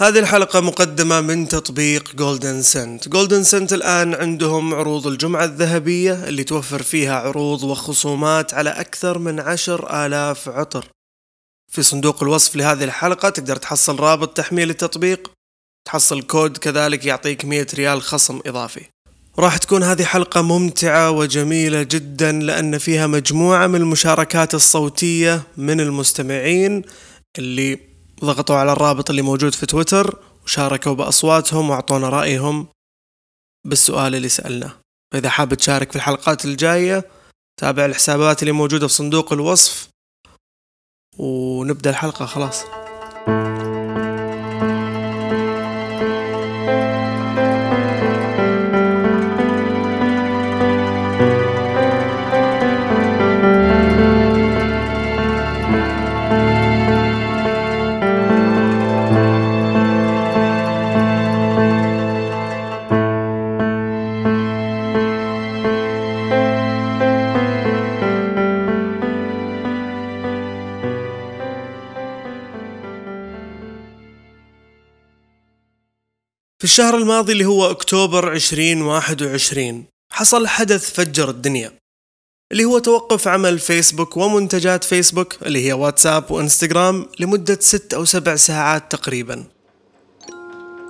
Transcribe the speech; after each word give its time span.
هذه 0.00 0.18
الحلقة 0.18 0.60
مقدمة 0.60 1.20
من 1.20 1.48
تطبيق 1.48 2.16
جولدن 2.16 2.62
سنت 2.62 3.08
جولدن 3.08 3.42
سنت 3.42 3.72
الآن 3.72 4.14
عندهم 4.14 4.74
عروض 4.74 5.06
الجمعة 5.06 5.44
الذهبية 5.44 6.28
اللي 6.28 6.44
توفر 6.44 6.82
فيها 6.82 7.14
عروض 7.14 7.62
وخصومات 7.62 8.54
على 8.54 8.70
أكثر 8.70 9.18
من 9.18 9.40
عشر 9.40 10.06
آلاف 10.06 10.48
عطر. 10.48 10.88
في 11.72 11.82
صندوق 11.82 12.22
الوصف 12.22 12.56
لهذه 12.56 12.84
الحلقة 12.84 13.28
تقدر 13.28 13.56
تحصل 13.56 14.00
رابط 14.00 14.36
تحميل 14.36 14.70
التطبيق. 14.70 15.30
تحصل 15.84 16.22
كود 16.22 16.56
كذلك 16.56 17.06
يعطيك 17.06 17.44
100 17.44 17.66
ريال 17.74 18.02
خصم 18.02 18.40
إضافي. 18.46 18.84
راح 19.38 19.56
تكون 19.56 19.82
هذه 19.82 20.04
حلقة 20.04 20.42
ممتعة 20.42 21.10
وجميلة 21.10 21.82
جدا 21.82 22.32
لأن 22.32 22.78
فيها 22.78 23.06
مجموعة 23.06 23.66
من 23.66 23.80
المشاركات 23.80 24.54
الصوتية 24.54 25.42
من 25.56 25.80
المستمعين 25.80 26.82
اللي 27.38 27.95
ضغطوا 28.24 28.56
على 28.56 28.72
الرابط 28.72 29.10
اللي 29.10 29.22
موجود 29.22 29.54
في 29.54 29.66
تويتر 29.66 30.18
وشاركوا 30.44 30.92
بأصواتهم 30.94 31.70
وأعطونا 31.70 32.08
رأيهم 32.08 32.66
بالسؤال 33.66 34.14
اللي 34.14 34.28
سألناه. 34.28 34.72
فإذا 35.12 35.30
حاب 35.30 35.54
تشارك 35.54 35.90
في 35.90 35.96
الحلقات 35.96 36.44
الجاية 36.44 37.04
تابع 37.60 37.84
الحسابات 37.84 38.42
اللي 38.42 38.52
موجودة 38.52 38.86
في 38.88 38.94
صندوق 38.94 39.32
الوصف 39.32 39.88
ونبدأ 41.18 41.90
الحلقة 41.90 42.26
خلاص. 42.26 42.85
الشهر 76.66 76.96
الماضي 76.96 77.32
اللي 77.32 77.44
هو 77.44 77.70
أكتوبر 77.70 78.32
2021 78.32 79.84
حصل 80.12 80.46
حدث 80.46 80.90
فجر 80.90 81.30
الدنيا 81.30 81.72
اللي 82.52 82.64
هو 82.64 82.78
توقف 82.78 83.28
عمل 83.28 83.58
فيسبوك 83.58 84.16
ومنتجات 84.16 84.84
فيسبوك 84.84 85.36
اللي 85.42 85.66
هي 85.66 85.72
واتساب 85.72 86.30
وإنستغرام 86.30 87.06
لمدة 87.20 87.58
ست 87.60 87.94
أو 87.94 88.04
سبع 88.04 88.36
ساعات 88.36 88.92
تقريبا. 88.92 89.44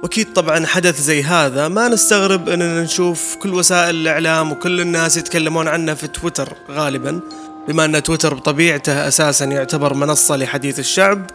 وأكيد 0.02 0.32
طبعا 0.32 0.66
حدث 0.66 1.00
زي 1.00 1.22
هذا 1.22 1.69
ما 1.69 1.88
نستغرب 1.88 2.48
أننا 2.48 2.82
نشوف 2.82 3.36
كل 3.36 3.54
وسائل 3.54 3.94
الإعلام 3.94 4.52
وكل 4.52 4.80
الناس 4.80 5.16
يتكلمون 5.16 5.69
عنه 5.69 5.94
في 5.94 6.06
تويتر 6.06 6.56
غالبا 6.70 7.20
بما 7.69 7.84
أن 7.84 8.02
تويتر 8.02 8.34
بطبيعته 8.34 9.08
أساسا 9.08 9.44
يعتبر 9.44 9.94
منصة 9.94 10.36
لحديث 10.36 10.78
الشعب 10.78 11.30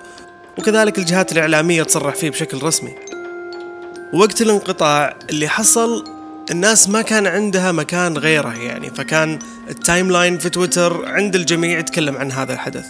وكذلك 0.57 0.97
الجهات 0.97 1.31
الإعلامية 1.31 1.83
تصرح 1.83 2.15
فيه 2.15 2.29
بشكل 2.29 2.63
رسمي. 2.63 3.20
وقت 4.13 4.41
الانقطاع 4.41 5.15
اللي 5.29 5.47
حصل 5.47 6.03
الناس 6.51 6.89
ما 6.89 7.01
كان 7.01 7.27
عندها 7.27 7.71
مكان 7.71 8.17
غيره 8.17 8.53
يعني 8.53 8.89
فكان 8.89 9.39
ال 9.69 10.11
timeline 10.11 10.37
في 10.37 10.49
تويتر 10.49 11.05
عند 11.05 11.35
الجميع 11.35 11.79
يتكلم 11.79 12.17
عن 12.17 12.31
هذا 12.31 12.53
الحدث. 12.53 12.85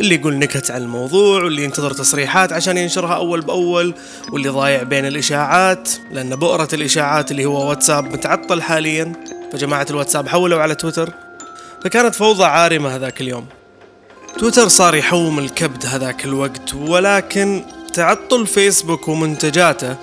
اللي 0.00 0.14
يقول 0.14 0.38
نكت 0.38 0.70
عن 0.70 0.82
الموضوع 0.82 1.44
واللي 1.44 1.64
ينتظر 1.64 1.92
تصريحات 1.92 2.52
عشان 2.52 2.76
ينشرها 2.76 3.14
أول 3.14 3.40
بأول 3.40 3.94
واللي 4.32 4.48
ضايع 4.48 4.82
بين 4.82 5.06
الإشاعات 5.06 5.90
لأن 6.12 6.36
بؤرة 6.36 6.68
الإشاعات 6.72 7.30
اللي 7.30 7.44
هو 7.44 7.68
واتساب 7.68 8.04
متعطل 8.12 8.62
حاليا 8.62 9.12
فجماعة 9.52 9.86
الواتساب 9.90 10.28
حولوا 10.28 10.60
على 10.60 10.74
تويتر. 10.74 11.12
فكانت 11.84 12.14
فوضى 12.14 12.44
عارمة 12.44 12.96
هذاك 12.96 13.20
اليوم. 13.20 13.46
تويتر 14.38 14.68
صار 14.68 14.94
يحوم 14.94 15.38
الكبد 15.38 15.86
هذاك 15.86 16.24
الوقت 16.24 16.74
ولكن 16.74 17.64
تعطل 17.96 18.46
فيسبوك 18.46 19.08
ومنتجاته 19.08 19.96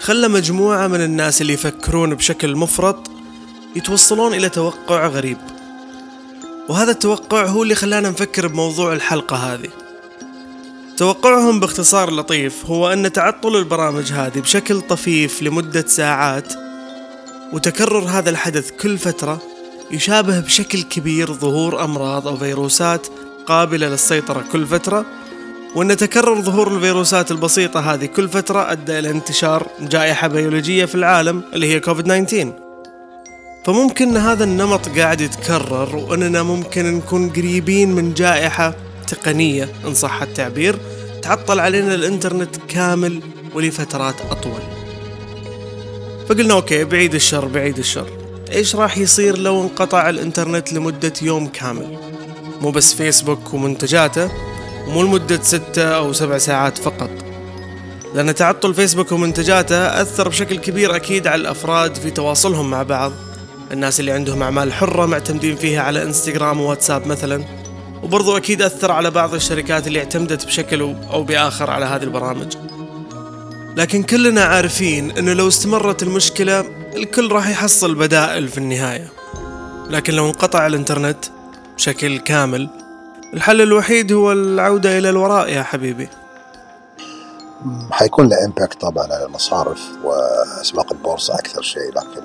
خلى 0.00 0.28
مجموعة 0.28 0.86
من 0.86 1.00
الناس 1.00 1.40
اللي 1.40 1.52
يفكرون 1.52 2.14
بشكل 2.14 2.56
مفرط 2.56 3.10
يتوصلون 3.76 4.34
إلى 4.34 4.48
توقع 4.48 5.06
غريب. 5.06 5.38
وهذا 6.68 6.90
التوقع 6.90 7.46
هو 7.46 7.62
اللي 7.62 7.74
خلانا 7.74 8.10
نفكر 8.10 8.46
بموضوع 8.46 8.92
الحلقة 8.92 9.36
هذه. 9.36 9.68
توقعهم 10.96 11.60
باختصار 11.60 12.10
لطيف 12.10 12.66
هو 12.66 12.92
أن 12.92 13.12
تعطل 13.12 13.56
البرامج 13.56 14.12
هذه 14.12 14.38
بشكل 14.40 14.80
طفيف 14.80 15.42
لمدة 15.42 15.84
ساعات 15.86 16.52
وتكرر 17.52 18.04
هذا 18.08 18.30
الحدث 18.30 18.70
كل 18.70 18.98
فترة 18.98 19.42
يشابه 19.90 20.40
بشكل 20.40 20.82
كبير 20.82 21.32
ظهور 21.32 21.84
أمراض 21.84 22.28
أو 22.28 22.36
فيروسات 22.36 23.06
قابلة 23.46 23.88
للسيطرة 23.88 24.44
كل 24.52 24.66
فترة 24.66 25.06
وأن 25.74 25.96
تكرر 25.96 26.40
ظهور 26.40 26.76
الفيروسات 26.76 27.30
البسيطة 27.30 27.80
هذه 27.80 28.06
كل 28.06 28.28
فترة 28.28 28.72
أدى 28.72 28.98
إلى 28.98 29.10
انتشار 29.10 29.66
جائحة 29.80 30.28
بيولوجية 30.28 30.84
في 30.84 30.94
العالم 30.94 31.42
اللي 31.52 31.74
هي 31.74 31.80
كوفيد 31.80 32.04
19 32.04 32.52
فممكن 33.66 34.08
أن 34.08 34.16
هذا 34.16 34.44
النمط 34.44 34.88
قاعد 34.88 35.20
يتكرر 35.20 35.96
وأننا 35.96 36.42
ممكن 36.42 36.94
نكون 36.94 37.30
قريبين 37.30 37.92
من 37.92 38.14
جائحة 38.14 38.74
تقنية 39.08 39.68
إن 39.86 39.94
صح 39.94 40.22
التعبير 40.22 40.78
تعطل 41.22 41.60
علينا 41.60 41.94
الإنترنت 41.94 42.56
كامل 42.68 43.20
ولفترات 43.54 44.14
أطول. 44.30 44.60
فقلنا 46.28 46.54
okay 46.54 46.84
بعيد 46.84 47.14
الشر 47.14 47.44
بعيد 47.44 47.78
الشر. 47.78 48.06
إيش 48.52 48.76
راح 48.76 48.98
يصير 48.98 49.38
لو 49.38 49.62
انقطع 49.62 50.08
الإنترنت 50.08 50.72
لمدة 50.72 51.12
يوم 51.22 51.46
كامل؟ 51.46 51.98
مو 52.60 52.70
بس 52.70 52.94
فيسبوك 52.94 53.54
ومنتجاته 53.54 54.30
مو 54.86 55.02
لمدة 55.02 55.42
ستة 55.42 55.82
أو 55.82 56.12
سبع 56.12 56.38
ساعات 56.38 56.78
فقط. 56.78 57.10
لأن 58.14 58.34
تعطل 58.34 58.74
فيسبوك 58.74 59.12
ومنتجاته 59.12 60.02
أثر 60.02 60.28
بشكل 60.28 60.56
كبير 60.56 60.96
أكيد 60.96 61.26
على 61.26 61.40
الأفراد 61.40 61.94
في 61.94 62.10
تواصلهم 62.10 62.70
مع 62.70 62.82
بعض. 62.82 63.12
الناس 63.72 64.00
اللي 64.00 64.12
عندهم 64.12 64.42
أعمال 64.42 64.72
حرة 64.72 65.06
معتمدين 65.06 65.56
فيها 65.56 65.82
على 65.82 66.02
إنستغرام 66.02 66.60
وواتساب 66.60 67.06
مثلا. 67.06 67.44
وبرضو 68.02 68.36
أكيد 68.36 68.62
أثر 68.62 68.92
على 68.92 69.10
بعض 69.10 69.34
الشركات 69.34 69.86
اللي 69.86 69.98
اعتمدت 69.98 70.46
بشكل 70.46 70.80
أو 70.80 71.22
بآخر 71.22 71.70
على 71.70 71.84
هذه 71.84 72.02
البرامج. 72.02 72.56
لكن 73.76 74.02
كلنا 74.02 74.44
عارفين 74.44 75.10
أنه 75.10 75.32
لو 75.32 75.48
استمرت 75.48 76.02
المشكلة 76.02 76.64
الكل 76.96 77.32
راح 77.32 77.48
يحصل 77.48 77.94
بدائل 77.94 78.48
في 78.48 78.58
النهاية. 78.58 79.12
لكن 79.90 80.14
لو 80.14 80.26
انقطع 80.26 80.66
الإنترنت 80.66 81.24
بشكل 81.76 82.18
كامل 82.18 82.85
الحل 83.34 83.60
الوحيد 83.60 84.12
هو 84.12 84.32
العودة 84.32 84.98
إلى 84.98 85.10
الوراء 85.10 85.48
يا 85.48 85.62
حبيبي. 85.62 86.08
حيكون 87.90 88.28
له 88.28 88.44
امباكت 88.44 88.80
طبعا 88.80 89.04
على 89.04 89.26
المصارف 89.26 89.80
واسواق 90.04 90.92
البورصة 90.92 91.34
أكثر 91.34 91.62
شيء 91.62 91.92
لكن 91.92 92.22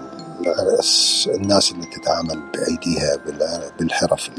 الناس 1.27 1.71
اللي 1.71 1.85
تتعامل 1.85 2.51
بأيديها 2.53 3.17
بالحرف 3.79 4.29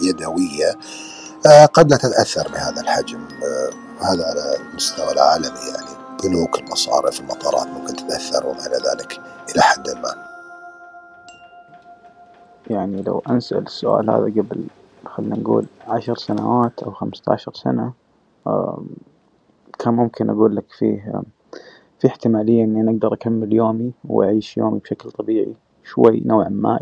اليدوية 0.00 0.74
آه، 1.46 1.66
قد 1.66 1.90
لا 1.90 1.96
تتأثر 1.96 2.48
بهذا 2.48 2.80
الحجم 2.80 3.18
آه، 3.18 4.04
هذا 4.04 4.24
على 4.24 4.56
المستوى 4.70 5.12
العالمي 5.12 5.58
يعني. 5.74 5.98
بنوك 6.24 6.58
المصارف 6.58 7.20
المطارات 7.20 7.66
ممكن 7.66 7.96
تتأثر 7.96 8.46
وما 8.46 8.66
إلى 8.66 8.76
ذلك 8.76 9.20
إلى 9.52 9.62
حد 9.62 9.90
ما. 9.90 10.14
يعني 12.70 13.02
لو 13.02 13.22
أنسأل 13.30 13.66
السؤال 13.66 14.10
هذا 14.10 14.24
قبل 14.24 14.64
خلنا 15.06 15.36
نقول 15.36 15.66
عشر 15.86 16.16
سنوات 16.16 16.82
أو 16.82 16.90
خمسطعشر 16.90 17.52
سنة 17.54 17.92
كان 19.78 19.94
ممكن 19.94 20.30
أقول 20.30 20.56
لك 20.56 20.64
فيه 20.78 21.22
في 21.98 22.06
احتمالية 22.06 22.64
إني 22.64 22.90
أقدر 22.90 23.14
أكمل 23.14 23.52
يومي 23.52 23.92
وأعيش 24.04 24.56
يومي 24.56 24.78
بشكل 24.78 25.10
طبيعي 25.10 25.54
شوي 25.84 26.20
نوعا 26.20 26.48
ما 26.48 26.78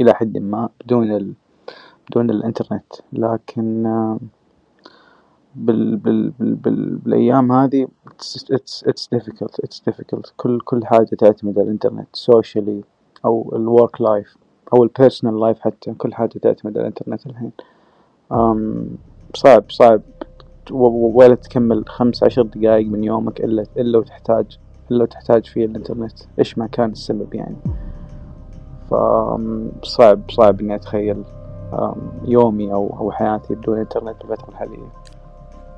إلى 0.00 0.14
حد 0.14 0.38
ما 0.38 0.68
بدون 0.84 1.12
ال 1.12 1.32
بدون 2.10 2.30
الإنترنت. 2.30 2.92
لكن 3.12 3.82
بال 5.54 5.96
بال 5.96 6.30
بال 6.30 6.54
بال 6.54 6.96
بالأيام 6.96 7.52
هذي 7.52 7.86
it's 7.86 8.44
it's 8.52 8.82
it's 8.86 9.06
difficult 9.16 9.54
it's 9.66 9.80
difficult. 9.90 10.32
كل 10.36 10.60
كل 10.60 10.86
حاجة 10.86 11.14
تعتمد 11.18 11.58
على 11.58 11.66
الإنترنت 11.66 12.16
socially 12.16 12.84
أو 13.24 13.50
ال 13.54 13.64
work 13.64 14.02
life. 14.06 14.36
أو 14.74 14.82
ال 14.82 14.88
personal 14.88 15.40
life 15.40 15.60
حتى 15.60 15.92
كل 15.92 16.14
حاجة 16.14 16.38
تعتمد 16.42 16.78
على 16.78 16.88
الإنترنت 16.88 17.26
الحين. 17.26 17.52
صعب 19.34 19.64
صعب. 19.68 20.00
ولا 20.70 21.34
تكمل 21.34 21.84
خمس 21.88 22.24
عشر 22.24 22.42
دقايق 22.42 22.86
من 22.86 23.04
يومك 23.04 23.40
إلا 23.40 23.66
إلا 23.76 23.98
وتحتاج 23.98 24.58
إلا 24.90 25.02
وتحتاج 25.02 25.46
فيه 25.46 25.64
الإنترنت. 25.64 26.18
إيش 26.38 26.58
ما 26.58 26.66
كان 26.66 26.90
السبب 26.90 27.34
يعني. 27.34 27.56
فصعب 28.90 30.20
صعب 30.30 30.60
إني 30.60 30.74
أتخيل 30.74 31.24
يومي 32.24 32.72
أو 32.72 32.96
أو 33.00 33.12
حياتي 33.12 33.54
بدون 33.54 33.78
إنترنت 33.78 34.16
بالفترة 34.26 34.48
الحالية. 34.48 34.92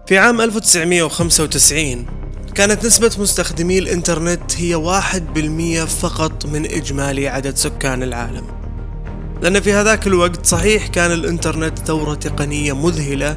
في 0.07 0.19
عام 0.19 0.41
1995 0.41 2.07
كانت 2.55 2.87
نسبة 2.87 3.23
مستخدمي 3.23 3.79
الإنترنت 3.79 4.61
هي 4.61 4.75
واحد 4.75 5.23
بالمية 5.35 5.85
فقط 5.85 6.47
من 6.47 6.65
إجمالي 6.65 7.29
عدد 7.29 7.55
سكان 7.55 8.03
العالم. 8.03 8.62
لأن 9.43 9.61
في 9.61 9.73
هذاك 9.73 10.07
الوقت 10.07 10.47
صحيح 10.47 10.87
كان 10.87 11.13
الإنترنت 11.13 11.79
ثورة 11.79 12.15
تقنية 12.15 12.73
مذهلة 12.73 13.37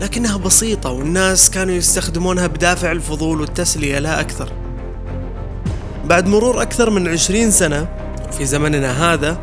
لكنها 0.00 0.36
بسيطة 0.36 0.90
والناس 0.90 1.50
كانوا 1.50 1.74
يستخدمونها 1.74 2.46
بدافع 2.46 2.92
الفضول 2.92 3.40
والتسلية 3.40 3.98
لا 3.98 4.20
أكثر. 4.20 4.52
بعد 6.04 6.26
مرور 6.26 6.62
أكثر 6.62 6.90
من 6.90 7.08
عشرين 7.08 7.50
سنة 7.50 7.88
في 8.38 8.44
زمننا 8.44 9.14
هذا 9.14 9.38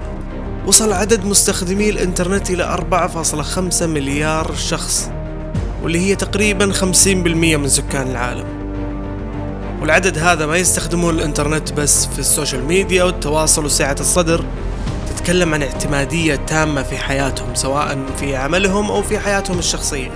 وصل 0.68 0.94
عدد 0.94 1.26
مستخدمي 1.26 1.90
الإنترنت 1.90 2.50
إلى 2.50 2.64
4.5 2.64 3.84
مليار 3.84 4.56
شخص 4.56 5.10
واللي 5.84 6.00
هي 6.00 6.16
تقريبا 6.16 6.74
50% 6.74 7.06
من 7.58 7.70
سكان 7.70 8.08
العالم. 8.12 8.46
والعدد 9.82 10.18
هذا 10.18 10.46
ما 10.46 10.58
يستخدمون 10.58 11.16
الإنترنت 11.16 11.74
بس 11.74 12.06
في 12.06 12.20
ال 12.20 12.26
social 12.26 12.66
media 12.66 13.04
والتواصل 13.04 13.66
وسعة 13.66 13.96
الصدر. 14.00 14.46
تتكلم 15.22 15.54
عن 15.54 15.64
اعتمادية 15.64 16.36
تامة 16.36 16.84
في 16.84 16.98
حياتهم 16.98 17.56
سواء 17.56 18.06
في 18.20 18.36
عملهم 18.36 18.92
أو 18.92 19.02
في 19.02 19.20
حياتهم 19.20 19.60
الشخصية. 19.60 20.12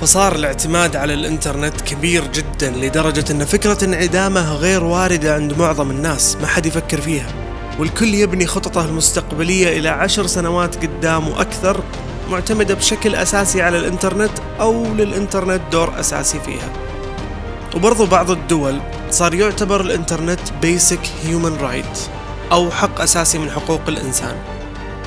فصار 0.00 0.34
الاعتماد 0.34 0.96
على 0.96 1.14
الإنترنت 1.14 1.80
كبير 1.80 2.24
جدا 2.26 2.70
لدرجة 2.70 3.24
أن 3.30 3.44
فكرة 3.44 3.84
انعدامه 3.84 4.54
غير 4.54 4.84
واردة 4.84 5.34
عند 5.34 5.58
معظم 5.58 5.90
الناس 5.90 6.36
ما 6.40 6.46
حد 6.46 6.66
يفكر 6.66 7.00
فيها. 7.00 7.26
والكل 7.78 8.14
يبني 8.14 8.46
خططه 8.46 8.84
المستقبلية 8.84 9.78
إلى 9.78 9.88
عشر 9.88 10.26
سنوات 10.26 10.76
قدام 10.86 11.28
وأكثر 11.28 11.80
معتمدة 12.30 12.74
بشكل 12.74 13.14
أساسي 13.14 13.62
على 13.62 13.78
الإنترنت 13.78 14.32
أو 14.60 14.94
للإنترنت 14.94 15.60
دور 15.72 16.00
أساسي 16.00 16.40
فيها. 16.40 16.72
وبرضو 17.74 18.06
بعض 18.06 18.30
الدول 18.30 18.80
صار 19.10 19.34
يعتبر 19.34 19.80
الإنترنت 19.80 20.40
basic 20.62 21.28
human 21.28 21.62
right 21.62 22.21
أو 22.52 22.70
حق 22.70 23.00
أساسي 23.00 23.38
من 23.38 23.50
حقوق 23.50 23.88
الإنسان. 23.88 24.36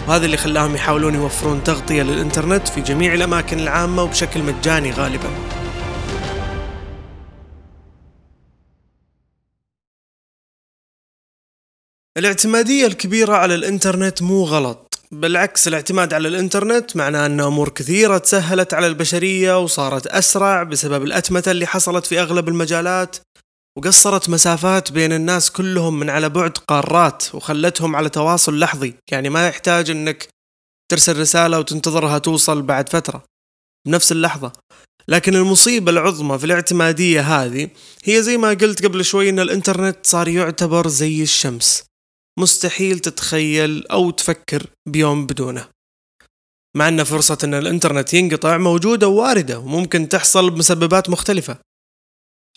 وهذا 0.07 0.25
اللي 0.25 0.37
خلاهم 0.37 0.75
يحاولون 0.75 1.15
يوفرون 1.15 1.63
تغطية 1.63 2.03
للإنترنت 2.03 2.67
في 2.67 2.81
جميع 2.81 3.13
الأماكن 3.13 3.59
العامة 3.59 4.03
وبشكل 4.03 4.43
مجاني 4.43 4.91
غالبا. 4.91 5.29
الاعتمادية 12.17 12.87
الكبيرة 12.87 13.33
على 13.33 13.55
الإنترنت 13.55 14.21
مو 14.21 14.43
غلط 14.43 14.99
بالعكس 15.11 15.67
الاعتماد 15.67 16.13
على 16.13 16.27
الإنترنت 16.27 16.95
معناه 16.95 17.25
أن 17.25 17.39
أمور 17.39 17.69
كثيرة 17.69 18.17
تسهلت 18.17 18.73
على 18.73 18.87
البشرية 18.87 19.59
وصارت 19.59 20.07
أسرع 20.07 20.63
بسبب 20.63 21.03
الأتمتة 21.03 21.51
اللي 21.51 21.65
حصلت 21.65 22.05
في 22.05 22.21
أغلب 22.21 22.49
المجالات. 22.49 23.17
وقصرت 23.77 24.29
مسافات 24.29 24.91
بين 24.91 25.13
الناس 25.13 25.51
كلهم 25.51 25.99
من 25.99 26.09
على 26.09 26.29
بعد 26.29 26.57
قارات 26.57 27.35
وخلتهم 27.35 27.95
على 27.95 28.09
تواصل 28.09 28.59
لحظي. 28.59 28.93
يعني 29.11 29.29
ما 29.29 29.47
يحتاج 29.47 29.89
إنك 29.89 30.27
ترسل 30.91 31.19
رسالة 31.19 31.59
وتنتظرها 31.59 32.17
توصل 32.17 32.61
بعد 32.61 32.89
فترة. 32.89 33.23
بنفس 33.87 34.11
اللحظة. 34.11 34.51
لكن 35.07 35.35
المصيبة 35.35 35.91
العظمى 35.91 36.39
في 36.39 36.45
الاعتمادية 36.45 37.21
هذه 37.21 37.69
هي 38.03 38.21
زي 38.23 38.37
ما 38.37 38.49
قلت 38.49 38.85
قبل 38.85 39.05
شوي 39.05 39.29
إن 39.29 39.39
الإنترنت 39.39 39.97
صار 40.03 40.27
يعتبر 40.27 40.87
زي 40.87 41.23
الشمس. 41.23 41.83
مستحيل 42.39 42.99
تتخيل 42.99 43.87
أو 43.87 44.11
تفكر 44.11 44.67
بيوم 44.89 45.25
بدونه. 45.25 45.67
مع 46.77 46.87
إن 46.87 47.03
فرصة 47.03 47.37
إن 47.43 47.53
الإنترنت 47.53 48.13
ينقطع 48.13 48.57
موجودة 48.57 49.07
وواردة 49.07 49.59
وممكن 49.59 50.09
تحصل 50.09 50.49
بمسببات 50.49 51.09
مختلفة. 51.09 51.57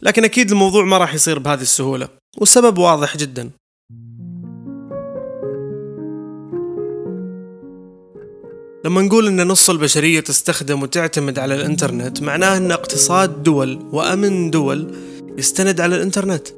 لكن 0.03 0.25
أكيد 0.25 0.51
الموضوع 0.51 0.85
ما 0.85 0.99
راح 0.99 1.15
يصير 1.15 1.39
بهذه 1.39 1.61
السهولة 1.61 2.09
والسبب 2.39 2.79
واضح 2.79 3.17
جدا. 3.17 3.51
لما 8.85 9.03
نقول 9.03 9.27
إن 9.27 9.47
نص 9.47 9.71
البشرية 9.71 10.21
تستخدم 10.21 10.83
وتعتمد 10.83 11.39
على 11.39 11.55
الإنترنت 11.55 12.23
معناه 12.23 12.57
إن 12.57 12.73
اقتصاد 12.73 13.43
دول 13.43 13.89
وأمن 13.93 14.51
دول 14.51 14.95
يستند 15.39 15.81
على 15.81 15.97
الإنترنت. 15.97 16.49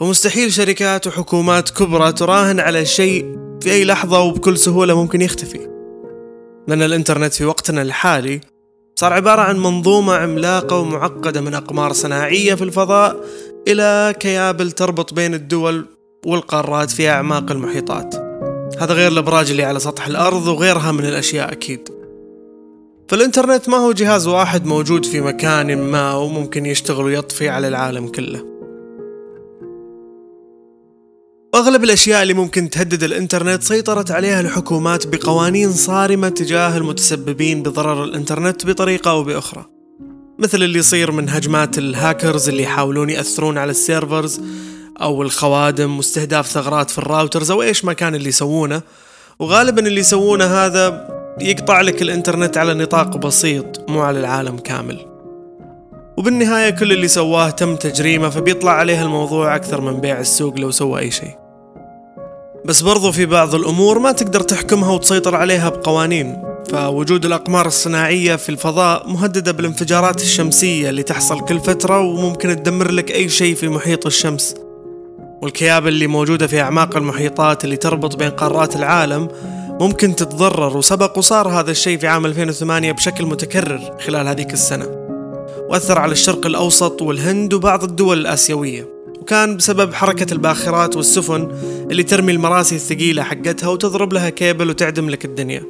ومستحيل 0.00 0.52
شركات 0.52 1.06
وحكومات 1.06 1.70
كبرى 1.70 2.12
تراهن 2.12 2.60
على 2.60 2.86
شيء 2.86 3.38
في 3.60 3.72
أي 3.72 3.84
لحظة 3.84 4.20
وبكل 4.20 4.58
سهولة 4.58 5.02
ممكن 5.02 5.20
يختفي. 5.20 5.68
لأن 6.68 6.82
الإنترنت 6.82 7.32
في 7.32 7.44
وقتنا 7.44 7.82
الحالي 7.82 8.40
صار 9.02 9.12
عبارة 9.12 9.42
عن 9.42 9.58
منظومة 9.58 10.14
عملاقة 10.14 10.78
ومعقدة 10.78 11.40
من 11.40 11.54
أقمار 11.54 11.92
صناعية 11.92 12.54
في 12.54 12.64
الفضاء 12.64 13.16
إلى 13.68 14.14
كيابل 14.20 14.72
تربط 14.72 15.14
بين 15.14 15.34
الدول 15.34 15.86
والقارات 16.26 16.90
في 16.90 17.08
أعماق 17.08 17.50
المحيطات. 17.50 18.14
هذا 18.80 18.94
غير 18.94 19.12
الأبراج 19.12 19.50
اللي 19.50 19.64
على 19.64 19.78
سطح 19.78 20.06
الأرض 20.06 20.46
وغيرها 20.46 20.92
من 20.92 21.04
الأشياء 21.04 21.52
أكيد. 21.52 21.88
فالإنترنت 23.08 23.68
ما 23.68 23.76
هو 23.76 23.92
جهاز 23.92 24.26
واحد 24.26 24.66
موجود 24.66 25.04
في 25.04 25.20
مكان 25.20 25.78
ما 25.78 26.14
وممكن 26.14 26.66
يشتغل 26.66 27.04
ويطفي 27.04 27.48
على 27.48 27.68
العالم 27.68 28.08
كله. 28.08 28.51
واغلب 31.54 31.84
الأشياء 31.84 32.22
اللي 32.22 32.34
ممكن 32.34 32.70
تهدد 32.70 33.02
الإنترنت 33.02 33.62
سيطرت 33.62 34.10
عليها 34.10 34.40
الحكومات 34.40 35.06
بقوانين 35.06 35.72
صارمة 35.72 36.28
تجاه 36.28 36.76
المتسببين 36.76 37.62
بضرر 37.62 38.04
الإنترنت 38.04 38.66
بطريقة 38.66 39.10
أو 39.10 39.22
بأخرى. 39.22 39.64
مثل 40.38 40.62
اللي 40.62 40.78
يصير 40.78 41.12
من 41.12 41.28
هجمات 41.28 41.78
الهاكرز 41.78 42.48
اللي 42.48 42.62
يحاولون 42.62 43.10
يأثرون 43.10 43.58
على 43.58 43.70
ال 43.70 43.79
servers 43.79 44.40
أو 45.02 45.22
الخوادم 45.22 45.96
واستهداف 45.96 46.46
ثغرات 46.46 46.90
في 46.90 46.98
ال 46.98 47.05
routers 47.05 47.50
أو 47.50 47.62
إيش 47.62 47.84
ما 47.84 47.92
كان 47.92 48.14
اللي 48.14 48.28
يسوونه 48.28 48.82
وغالبا 49.38 49.86
اللي 49.86 50.00
يسوونه 50.00 50.44
هذا 50.44 51.08
يقطع 51.40 51.80
لك 51.80 52.02
الإنترنت 52.02 52.56
على 52.56 52.74
نطاق 52.74 53.16
بسيط 53.16 53.90
مو 53.90 54.00
على 54.00 54.20
العالم 54.20 54.58
كامل. 54.58 55.06
وبالنهاية 56.16 56.70
كل 56.70 56.92
اللي 56.92 57.08
سواه 57.08 57.50
تم 57.50 57.76
تجريمه 57.76 58.28
فبيطلع 58.28 58.72
عليه 58.72 59.02
الموضوع 59.02 59.56
أكثر 59.56 59.80
من 59.80 60.00
بيع 60.00 60.20
السوق 60.20 60.58
لو 60.58 60.70
سوى 60.70 61.00
أي 61.00 61.10
شيء 61.10 61.41
بس 62.64 62.80
برضو 62.82 63.12
في 63.12 63.26
بعض 63.26 63.54
الأمور 63.54 63.98
ما 63.98 64.12
تقدر 64.12 64.40
تحكمها 64.40 64.90
وتسيطر 64.92 65.36
عليها 65.36 65.68
بقوانين. 65.68 66.42
فوجود 66.70 67.24
الأقمار 67.24 67.66
الصناعية 67.66 68.36
في 68.36 68.48
الفضاء 68.48 69.08
مهددة 69.08 69.52
بالانفجارات 69.52 70.22
الشمسية 70.22 70.90
اللي 70.90 71.02
تحصل 71.02 71.40
كل 71.40 71.60
فترة 71.60 72.00
وممكن 72.00 72.56
تدمر 72.56 72.90
لك 72.90 73.10
أي 73.10 73.28
شيء 73.28 73.54
في 73.54 73.68
محيط 73.68 74.06
الشمس. 74.06 74.54
والكيابل 75.42 75.88
اللي 75.88 76.06
موجودة 76.06 76.46
في 76.46 76.60
أعماق 76.60 76.96
المحيطات 76.96 77.64
اللي 77.64 77.76
تربط 77.76 78.16
بين 78.16 78.30
قارات 78.30 78.76
العالم 78.76 79.28
ممكن 79.80 80.16
تتضرر 80.16 80.76
وسبق 80.76 81.18
وصار 81.18 81.48
هذا 81.48 81.70
الشيء 81.70 81.98
في 81.98 82.06
عام 82.06 82.26
2008 82.26 82.92
بشكل 82.92 83.26
متكرر 83.26 83.96
خلال 84.06 84.28
هذيك 84.28 84.52
السنة. 84.52 84.86
وأثر 85.68 85.98
على 85.98 86.12
الشرق 86.12 86.46
الأوسط 86.46 87.02
والهند 87.02 87.54
وبعض 87.54 87.84
الدول 87.84 88.18
الآسيوية. 88.18 89.01
وكان 89.22 89.56
بسبب 89.56 89.94
حركة 89.94 90.32
الباخرات 90.32 90.96
والسفن 90.96 91.48
اللي 91.90 92.02
ترمي 92.02 92.32
المراسي 92.32 92.74
الثقيلة 92.74 93.22
حقتها 93.22 93.68
وتضرب 93.68 94.12
لها 94.12 94.30
كيبل 94.30 94.70
وتعدم 94.70 95.10
لك 95.10 95.24
الدنيا. 95.24 95.62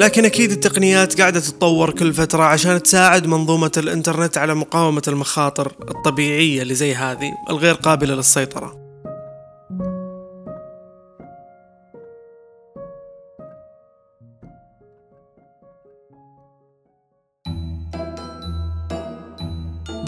لكن 0.00 0.24
أكيد 0.24 0.50
التقنيات 0.50 1.20
قاعدة 1.20 1.40
تتطور 1.40 1.90
كل 1.90 2.12
فترة 2.12 2.42
عشان 2.42 2.82
تساعد 2.82 3.26
منظومة 3.26 3.70
الإنترنت 3.76 4.38
على 4.38 4.54
مقاومة 4.54 5.02
المخاطر 5.08 5.72
الطبيعية 5.90 6.62
اللي 6.62 6.74
زي 6.74 6.94
هذه 6.94 7.32
الغير 7.50 7.74
قابلة 7.74 8.14
للسيطرة. 8.14 8.77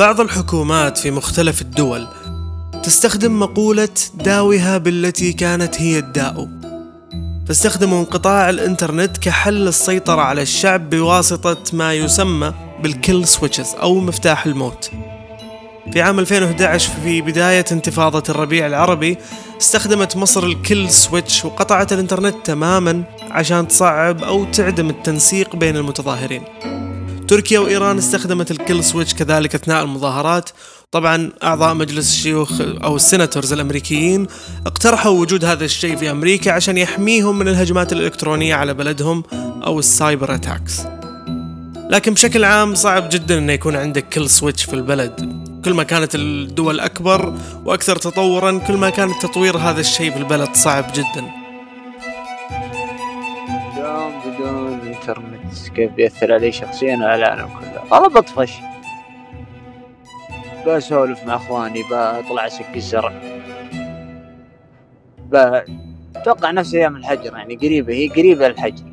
بعض 0.00 0.20
الحكومات 0.20 0.98
في 0.98 1.10
مختلف 1.10 1.62
الدول 1.62 2.06
تستخدم 2.82 3.40
مقولة 3.40 3.88
داوها 4.14 4.78
بالتي 4.78 5.32
كانت 5.32 5.80
هي 5.80 5.98
الداء. 5.98 6.48
فاستخدموا 7.48 8.00
انقطاع 8.00 8.50
الإنترنت 8.50 9.16
كحل 9.18 9.68
للسيطرة 9.68 10.22
على 10.22 10.42
الشعب 10.42 10.90
بواسطة 10.90 11.56
ما 11.72 11.94
يسمى 11.94 12.54
بال 12.82 12.98
kill 12.98 13.28
switches 13.28 13.74
أو 13.82 14.00
مفتاح 14.00 14.46
الموت. 14.46 14.90
في 15.92 16.02
عام 16.02 16.18
2011 16.18 16.90
في 17.04 17.20
بداية 17.20 17.64
انتفاضة 17.72 18.22
الربيع 18.28 18.66
العربي 18.66 19.18
استخدمت 19.60 20.16
مصر 20.16 20.44
ال 20.44 20.53
kill 20.53 20.90
switch 20.90 21.44
وقطعت 21.44 21.92
الإنترنت 21.92 22.36
تماما 22.44 23.02
عشان 23.30 23.68
تصعب 23.68 24.22
أو 24.22 24.44
تعدم 24.44 24.90
التنسيق 24.90 25.56
بين 25.56 25.76
المتظاهرين. 25.76 26.42
تركيا 27.30 27.58
وإيران 27.58 27.98
استخدمت 27.98 28.50
ال 28.50 28.57
kill 28.57 28.84
switch 28.84 29.14
كذلك 29.14 29.54
أثناء 29.54 29.84
المظاهرات. 29.84 30.50
طبعا 30.90 31.30
أعضاء 31.42 31.74
مجلس 31.74 32.12
الشيوخ 32.12 32.60
أو 32.60 32.96
ال 32.96 33.02
senators 33.02 33.52
الأمريكيين 33.52 34.26
اقترحوا 34.66 35.12
وجود 35.12 35.44
هذا 35.44 35.64
الشيء 35.64 35.96
في 35.96 36.10
أمريكا 36.10 36.52
عشان 36.52 36.78
يحميهم 36.78 37.38
من 37.38 37.48
الهجمات 37.48 37.92
الإلكترونية 37.92 38.54
على 38.54 38.74
بلدهم 38.74 39.22
أو 39.66 39.78
ال 39.78 39.88
cyber 39.88 40.34
attacks. 40.34 40.80
لكن 41.90 42.14
بشكل 42.14 42.44
عام 42.44 42.74
صعب 42.74 43.08
جدا 43.08 43.38
إنه 43.38 43.52
يكون 43.52 43.76
عندك 43.76 44.08
kill 44.08 44.30
switch 44.30 44.64
في 44.64 44.74
البلد. 44.74 45.44
كل 45.64 45.74
ما 45.74 45.82
كانت 45.82 46.14
الدول 46.14 46.80
أكبر 46.80 47.34
وأكثر 47.64 47.96
تطورا 47.96 48.58
كل 48.58 48.76
ما 48.76 48.90
كان 48.90 49.18
تطوير 49.22 49.56
هذا 49.56 49.80
الشيء 49.80 50.10
في 50.10 50.18
البلد 50.18 50.48
صعب 50.54 50.92
جدا. 50.92 51.39
بدون 55.12 55.34
انترنت 55.34 55.68
كيف 55.68 55.92
بيأثر 55.92 56.32
علي 56.32 56.52
شخصيا 56.52 56.96
وعلى 56.96 57.14
العالم 57.14 57.48
كله. 57.48 57.92
والله 57.92 58.08
بطفش. 58.08 58.52
بسولف 60.66 61.26
مع 61.26 61.36
أخواني 61.36 61.82
بطلع 61.82 62.46
اسق 62.46 62.66
الزرع. 62.74 63.12
أتوقع 66.16 66.50
نفس 66.50 66.74
أيام 66.74 66.96
الحجر 66.96 67.36
يعني 67.36 67.56
قريبة 67.56 67.94
هي 67.94 68.08
قريبة 68.08 68.48
للحجر. 68.48 68.84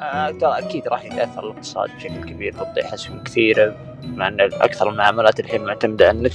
آه، 0.00 0.34
أكيد 0.42 0.88
راح 0.88 1.04
يتأثر 1.04 1.44
الاقتصاد 1.44 1.90
بشكل 1.96 2.24
كبير 2.24 2.52
بتطيح 2.52 2.92
اسهم 2.92 3.22
كثيرة 3.22 3.76
مع 4.04 4.28
إن 4.28 4.40
أكثر 4.40 4.90
المعاملات 4.90 5.40
الحين 5.40 5.64
معتمدة 5.64 6.08
على 6.08 6.18
النت. 6.18 6.34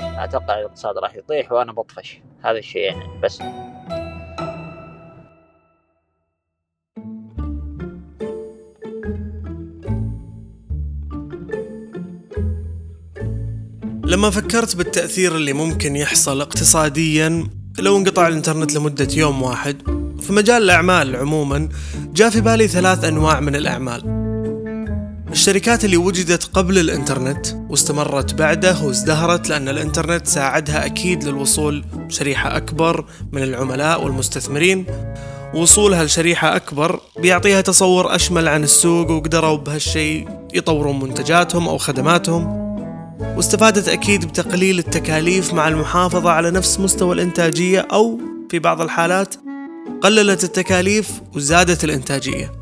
أتوقع 0.00 0.58
الاقتصاد 0.58 0.98
راح 0.98 1.14
يطيح 1.14 1.52
وأنا 1.52 1.72
بطفش. 1.72 2.20
هذا 2.42 2.58
الشيء 2.58 2.82
يعني 2.82 3.20
بس. 3.22 3.42
لما 14.10 14.30
فكرت 14.30 14.76
بالتأثير 14.76 15.36
اللي 15.36 15.52
ممكن 15.52 15.96
يحصل 15.96 16.40
اقتصاديا 16.40 17.46
لو 17.78 17.96
انقطع 17.96 18.28
الإنترنت 18.28 18.74
لمدة 18.74 19.08
يوم 19.14 19.42
واحد 19.42 19.76
في 20.20 20.32
مجال 20.32 20.62
الأعمال 20.62 21.16
عموما 21.16 21.68
جاء 22.14 22.30
في 22.30 22.40
بالي 22.40 22.68
ثلاث 22.68 23.04
أنواع 23.04 23.40
من 23.40 23.56
الأعمال. 23.56 24.02
الشركات 25.32 25.84
اللي 25.84 25.96
وجدت 25.96 26.44
قبل 26.44 26.78
الإنترنت 26.78 27.46
واستمرت 27.68 28.34
بعده 28.34 28.82
وازدهرت 28.82 29.48
لأن 29.48 29.68
الإنترنت 29.68 30.26
ساعدها 30.26 30.86
أكيد 30.86 31.24
للوصول 31.24 31.84
شريحة 32.08 32.56
أكبر 32.56 33.04
من 33.32 33.42
العملاء 33.42 34.04
والمستثمرين. 34.04 34.86
وصولها 35.54 36.04
لشريحة 36.04 36.56
أكبر 36.56 37.00
بيعطيها 37.18 37.60
تصور 37.60 38.14
أشمل 38.14 38.48
عن 38.48 38.64
السوق 38.64 39.10
وقدروا 39.10 39.56
بهالشيء 39.56 40.28
يطورون 40.54 41.00
منتجاتهم 41.00 41.68
أو 41.68 41.78
خدماتهم. 41.78 42.69
واستفادت 43.20 43.88
أكيد 43.88 44.24
بتقليل 44.24 44.78
التكاليف 44.78 45.54
مع 45.54 45.68
المحافظة 45.68 46.30
على 46.30 46.50
نفس 46.50 46.80
مستوى 46.80 47.14
الإنتاجية 47.14 47.80
أو 47.92 48.20
في 48.50 48.58
بعض 48.58 48.80
الحالات 48.80 49.34
قللت 50.00 50.44
التكاليف 50.44 51.10
وزادت 51.36 51.84
الإنتاجية. 51.84 52.52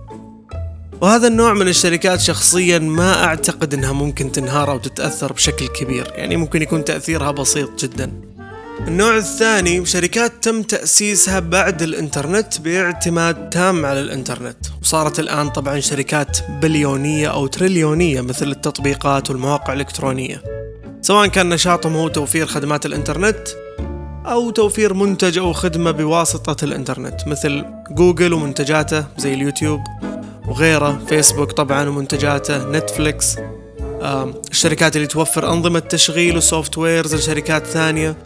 وهذا 1.00 1.28
النوع 1.28 1.54
من 1.54 1.68
الشركات 1.68 2.20
شخصيا 2.20 2.78
ما 2.78 3.24
أعتقد 3.24 3.74
أنها 3.74 3.92
ممكن 3.92 4.32
تنهار 4.32 4.70
أو 4.70 4.78
تتأثر 4.78 5.32
بشكل 5.32 5.66
كبير 5.66 6.12
يعني 6.14 6.36
ممكن 6.36 6.62
يكون 6.62 6.84
تأثيرها 6.84 7.30
بسيط 7.30 7.84
جدا. 7.84 8.27
النوع 8.86 9.16
الثاني 9.16 9.86
شركات 9.86 10.32
تم 10.44 10.62
تأسيسها 10.62 11.40
بعد 11.40 11.82
الإنترنت 11.82 12.60
باعتماد 12.60 13.50
تام 13.50 13.86
على 13.86 14.00
الإنترنت. 14.00 14.56
وصارت 14.82 15.20
الآن 15.20 15.48
طبعا 15.48 15.80
شركات 15.80 16.38
بليونية 16.62 17.28
أو 17.28 17.46
تريليونية 17.46 18.20
مثل 18.20 18.50
التطبيقات 18.50 19.30
والمواقع 19.30 19.72
الإلكترونية. 19.72 20.42
سواء 21.02 21.26
كان 21.26 21.48
نشاطهم 21.48 21.96
هو 21.96 22.08
توفير 22.08 22.46
خدمات 22.46 22.86
الإنترنت 22.86 23.48
أو 24.26 24.50
توفير 24.50 24.94
منتج 24.94 25.38
أو 25.38 25.52
خدمة 25.52 25.90
بواسطة 25.90 26.64
الإنترنت 26.64 27.28
مثل 27.28 27.64
جوجل 27.90 28.32
ومنتجاته 28.32 29.04
زي 29.18 29.34
اليوتيوب 29.34 29.80
وغيره 30.48 31.00
فيسبوك 31.08 31.52
طبعا 31.52 31.88
ومنتجاته 31.88 32.70
نتفليكس 32.70 33.36
الشركات 34.50 34.96
اللي 34.96 35.06
توفر 35.06 35.52
أنظمة 35.52 35.78
تشغيل 35.78 36.36
و 36.36 36.78
softwares 36.78 37.14
لشركات 37.14 37.66
ثانية. 37.66 38.16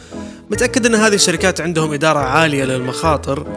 متأكد 0.51 0.85
أن 0.85 0.95
هذه 0.95 1.15
الشركات 1.15 1.61
عندهم 1.61 1.93
إدارة 1.93 2.19
عالية 2.19 2.63
للمخاطر. 2.63 3.47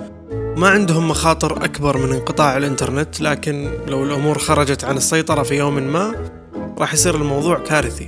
ما 0.56 0.68
عندهم 0.68 1.08
مخاطر 1.08 1.64
أكبر 1.64 1.96
من 1.96 2.12
انقطاع 2.12 2.56
الإنترنت 2.56 3.20
لكن 3.20 3.70
لو 3.86 4.04
الأمور 4.04 4.38
خرجت 4.38 4.84
عن 4.84 4.96
السيطرة 4.96 5.42
في 5.42 5.54
يوم 5.54 5.74
ما 5.74 6.14
راح 6.78 6.94
يصير 6.94 7.14
الموضوع 7.14 7.58
كارثي. 7.58 8.06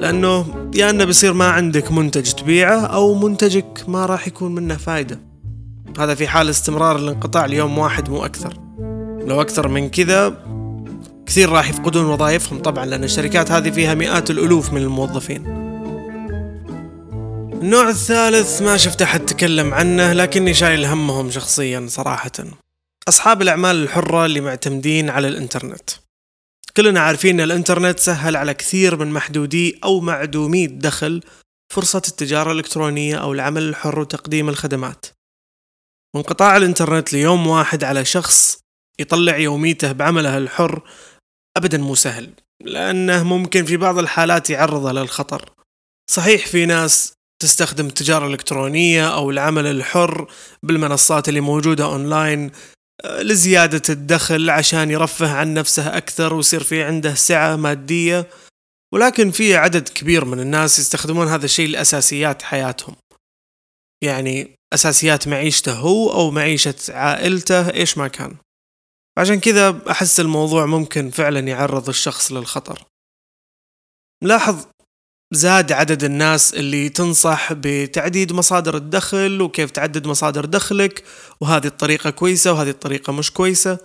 لأنه 0.00 0.46
يا 0.74 0.90
أنه 0.90 1.04
بيصير 1.04 1.32
ما 1.32 1.48
عندك 1.48 1.92
منتج 1.92 2.32
تبيعه 2.32 2.80
أو 2.80 3.14
منتجك 3.14 3.84
ما 3.88 4.06
راح 4.06 4.26
يكون 4.26 4.54
منه 4.54 4.76
فايدة. 4.76 5.20
هذا 5.98 6.14
في 6.14 6.28
حال 6.28 6.50
استمرار 6.50 6.96
الانقطاع 6.96 7.46
ليوم 7.46 7.78
واحد 7.78 8.10
مو 8.10 8.24
أكثر. 8.24 8.54
لو 9.26 9.40
أكثر 9.40 9.68
من 9.68 9.88
كذا 9.88 10.34
كثير 11.26 11.48
راح 11.48 11.70
يفقدون 11.70 12.04
وظائفهم 12.04 12.58
طبعا 12.58 12.86
لأن 12.86 13.04
الشركات 13.04 13.52
هذه 13.52 13.70
فيها 13.70 13.94
مئات 13.94 14.30
الألوف 14.30 14.72
من 14.72 14.82
الموظفين. 14.82 15.67
النوع 17.62 17.88
الثالث 17.88 18.62
ما 18.62 18.76
شفت 18.76 19.02
أحد 19.02 19.26
تكلم 19.26 19.74
عنه 19.74 20.12
لكني 20.12 20.54
شايل 20.54 20.84
همهم 20.84 21.30
شخصيا 21.30 21.86
صراحة. 21.88 22.32
أصحاب 23.08 23.42
الأعمال 23.42 23.76
الحرة 23.76 24.26
اللي 24.26 24.40
معتمدين 24.40 25.10
على 25.10 25.28
الإنترنت. 25.28 25.90
كلنا 26.76 27.00
عارفين 27.00 27.40
أن 27.40 27.44
الإنترنت 27.44 27.98
سهل 27.98 28.36
على 28.36 28.54
كثير 28.54 28.96
من 28.96 29.10
محدودي 29.10 29.80
أو 29.84 30.00
معدومي 30.00 30.64
الدخل 30.64 31.22
فرصة 31.74 32.02
التجارة 32.08 32.52
الإلكترونية 32.52 33.16
أو 33.16 33.32
العمل 33.32 33.62
الحر 33.62 34.00
وتقديم 34.00 34.48
الخدمات. 34.48 35.06
وانقطاع 36.14 36.56
الإنترنت 36.56 37.12
ليوم 37.12 37.46
واحد 37.46 37.84
على 37.84 38.04
شخص 38.04 38.58
يطلع 38.98 39.36
يوميته 39.36 39.92
بعمله 39.92 40.38
الحر 40.38 40.82
أبدا 41.56 41.78
مو 41.78 41.94
سهل 41.94 42.30
لأنه 42.64 43.22
ممكن 43.22 43.64
في 43.64 43.76
بعض 43.76 43.98
الحالات 43.98 44.50
يعرضه 44.50 44.92
للخطر. 44.92 45.52
صحيح 46.10 46.46
في 46.46 46.66
ناس 46.66 47.17
تستخدم 47.42 47.86
التجارة 47.86 48.26
الإلكترونية 48.26 49.14
أو 49.14 49.30
العمل 49.30 49.66
الحر 49.66 50.30
بالمنصات 50.62 51.28
اللي 51.28 51.40
موجودة 51.40 51.84
أونلاين 51.84 52.50
آه، 53.04 53.22
لزيادة 53.22 53.82
الدخل 53.88 54.50
عشان 54.50 54.90
يرفه 54.90 55.36
عن 55.36 55.54
نفسه 55.54 55.96
أكثر 55.96 56.34
ويصير 56.34 56.62
في 56.62 56.82
عنده 56.82 57.14
سعة 57.14 57.56
مادية. 57.56 58.30
ولكن 58.94 59.30
في 59.30 59.56
عدد 59.56 59.88
كبير 59.88 60.24
من 60.24 60.40
الناس 60.40 60.78
يستخدمون 60.78 61.28
هذا 61.28 61.44
الشيء 61.44 61.68
لأساسيات 61.68 62.42
حياتهم. 62.42 62.96
يعني 64.04 64.54
أساسيات 64.74 65.28
معيشته 65.28 65.72
هو 65.72 66.12
أو 66.12 66.30
معيشة 66.30 66.74
عائلته 66.88 67.70
إيش 67.70 67.98
ما 67.98 68.08
كان. 68.08 68.36
عشان 69.18 69.40
كذا 69.40 69.90
أحس 69.90 70.20
الموضوع 70.20 70.66
ممكن 70.66 71.10
فعلا 71.10 71.40
يعرض 71.40 71.88
الشخص 71.88 72.32
للخطر. 72.32 72.84
ملاحظ 74.24 74.66
زاد 75.32 75.72
عدد 75.72 76.04
الناس 76.04 76.54
اللي 76.54 76.88
تنصح 76.88 77.52
بتعديد 77.52 78.32
مصادر 78.32 78.76
الدخل 78.76 79.42
وكيف 79.42 79.70
تعدد 79.70 80.06
مصادر 80.06 80.44
دخلك 80.44 81.04
وهذه 81.40 81.66
الطريقة 81.66 82.10
كويسة 82.10 82.52
وهذه 82.52 82.70
الطريقة 82.70 83.12
مش 83.12 83.32
كويسة. 83.32 83.78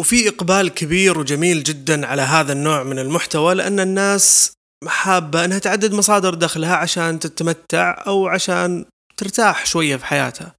وفي 0.00 0.28
إقبال 0.28 0.68
كبير 0.68 1.18
وجميل 1.18 1.62
جدا 1.62 2.06
على 2.06 2.22
هذا 2.22 2.52
النوع 2.52 2.82
من 2.82 2.98
المحتوى 2.98 3.54
لأن 3.54 3.80
الناس 3.80 4.52
حابة 4.86 5.44
أنها 5.44 5.58
تعدد 5.58 5.92
مصادر 5.94 6.34
دخلها 6.34 6.76
عشان 6.76 7.18
تتمتع 7.18 8.04
أو 8.06 8.26
عشان 8.28 8.84
ترتاح 9.16 9.66
شوية 9.66 9.96
في 9.96 10.04
حياتها. 10.06 10.54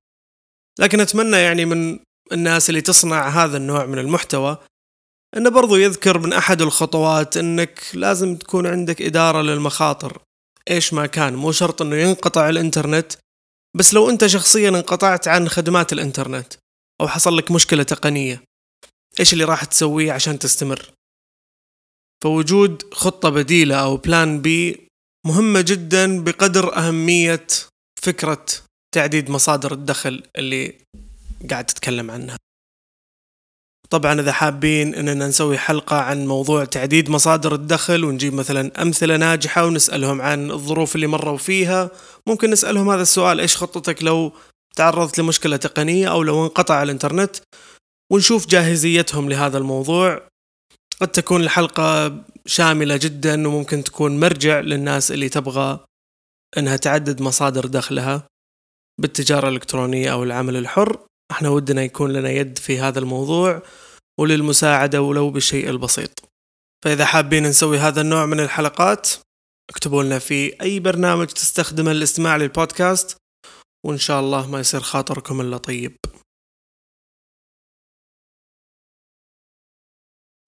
لكن 0.80 1.00
أتمنى 1.00 1.38
يعني 1.38 1.66
من 1.66 2.00
الناس 2.32 2.70
اللي 2.70 2.82
تصنع 2.82 3.28
هذا 3.28 3.58
النوع 3.58 3.86
من 3.86 4.00
المحتوى 4.00 4.58
إنه 5.38 5.50
برضو 5.50 5.76
يذكر 5.76 6.20
من 6.20 6.34
أحد 6.34 6.62
الخطوات 6.62 7.38
إنك 7.38 7.82
لازم 7.94 8.36
تكون 8.36 8.68
عندك 8.68 9.02
إدارة 9.02 9.42
للمخاطر. 9.42 10.22
إيش 10.70 10.94
ما 10.94 11.06
كان 11.06 11.36
مو 11.36 11.52
شرط 11.52 11.82
إنه 11.82 11.96
ينقطع 11.96 12.50
الإنترنت 12.50 13.14
بس 13.78 13.94
لو 13.94 14.10
أنت 14.10 14.26
شخصيا 14.26 14.70
انقطعت 14.70 15.28
عن 15.28 15.50
خدمات 15.50 15.94
الإنترنت 15.94 16.54
أو 17.02 17.08
حصل 17.08 17.38
لك 17.38 17.52
مشكلة 17.52 17.84
تقنية 17.84 18.44
إيش 19.20 19.34
اللي 19.34 19.44
راح 19.44 19.64
تسويه 19.64 20.12
عشان 20.12 20.40
تستمر؟ 20.40 20.92
فوجود 22.24 22.94
خطة 22.94 23.30
بديلة 23.30 23.76
أو 23.76 23.98
بلان 23.98 24.42
بي 24.42 24.88
مهمة 25.26 25.62
جدا 25.62 26.24
بقدر 26.24 26.78
أهمية 26.78 27.48
فكرة 28.02 28.46
تعديد 28.96 29.30
مصادر 29.30 29.74
الدخل 29.74 30.24
اللي 30.38 30.76
قاعد 31.50 31.66
تتكلم 31.66 32.12
عنها. 32.12 32.38
طبعا 33.90 34.20
إذا 34.22 34.32
حابين 34.32 34.96
إننا 34.96 35.28
نسوي 35.28 35.58
حلقة 35.58 35.96
عن 35.96 36.28
موضوع 36.28 36.66
تعديد 36.66 37.10
مصادر 37.10 37.56
الدخل 37.56 38.04
ونجيب 38.04 38.34
مثلا 38.34 38.82
أمثلة 38.82 39.18
ناجحة 39.18 39.66
ونسألهم 39.66 40.22
عن 40.22 40.52
الظروف 40.52 40.96
اللي 40.96 41.08
مروا 41.08 41.38
فيها 41.38 41.92
ممكن 42.28 42.50
نسألهم 42.50 42.90
هذا 42.90 43.02
السؤال 43.02 43.40
إيش 43.40 43.58
خطتك 43.58 44.04
لو 44.04 44.32
تعرضت 44.76 45.20
لمشكلة 45.20 45.58
تقنية 45.58 46.12
أو 46.12 46.24
لو 46.24 46.44
انقطع 46.44 46.84
الإنترنت؟ 46.84 47.36
ونشوف 48.12 48.48
جاهزيتهم 48.48 49.30
لهذا 49.30 49.58
الموضوع. 49.58 50.28
قد 51.02 51.08
تكون 51.08 51.42
الحلقة 51.42 52.18
شاملة 52.46 52.98
جدا 52.98 53.48
وممكن 53.48 53.84
تكون 53.84 54.20
مرجع 54.20 54.60
للناس 54.60 55.12
اللي 55.12 55.30
تبغى 55.30 55.80
إنها 56.58 56.76
تعدد 56.76 57.22
مصادر 57.22 57.66
دخلها 57.66 58.28
بالتجارة 59.02 59.50
الإلكترونية 59.50 60.12
أو 60.12 60.24
العمل 60.24 60.56
الحر. 60.58 61.09
إحنا 61.32 61.50
ودنا 61.50 61.84
يكون 61.84 62.14
لنا 62.14 62.30
يد 62.30 62.58
في 62.58 62.80
هذا 62.80 63.00
الموضوع 63.00 63.62
وللمساعدة 64.20 65.02
ولو 65.02 65.30
بالشيء 65.30 65.70
البسيط. 65.70 66.30
فإذا 66.86 67.06
حابين 67.06 67.44
نسوي 67.44 67.78
هذا 67.78 68.02
النوع 68.02 68.26
من 68.26 68.40
الحلقات 68.40 69.10
اكتبوا 69.70 70.04
لنا 70.04 70.20
في 70.20 70.62
أي 70.62 70.80
برنامج 70.80 71.28
تستخدمه 71.28 71.94
للاستماع 71.94 72.38
للبودكاست 72.38 73.18
وإن 73.86 73.98
شاء 73.98 74.20
الله 74.20 74.48
ما 74.48 74.60
يصير 74.60 74.80
خاطركم 74.80 75.42
إلا 75.42 75.58
طيب. 75.58 75.96